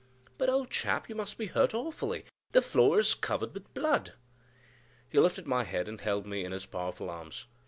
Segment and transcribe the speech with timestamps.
[0.39, 4.13] "But, old chap, you must be hurt awfully; the floor is covered with blood!"
[5.07, 7.45] He lifted my head and held me in his powerful arms.